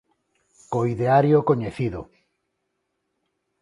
[0.71, 2.01] Co ideario coñecido.